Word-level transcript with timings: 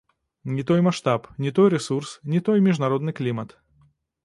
Не 0.53 0.63
той 0.69 0.79
маштаб, 0.87 1.27
не 1.45 1.51
той 1.59 1.69
рэсурс, 1.75 2.15
не 2.33 2.41
той 2.49 2.65
міжнародны 2.71 3.17
клімат. 3.23 3.57